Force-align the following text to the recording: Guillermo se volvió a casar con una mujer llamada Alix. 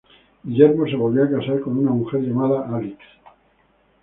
Guillermo 0.47 0.87
se 0.87 0.95
volvió 0.95 1.25
a 1.25 1.29
casar 1.29 1.59
con 1.59 1.77
una 1.77 1.91
mujer 1.91 2.21
llamada 2.21 2.75
Alix. 2.75 2.97